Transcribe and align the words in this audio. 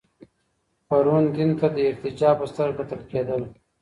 پرون 0.87 1.23
دين 1.35 1.51
ته 1.59 1.67
د 1.75 1.77
ارتجاع 1.89 2.33
په 2.39 2.45
سترګه 2.51 2.73
کتل 2.85 3.01
کېدل. 3.11 3.41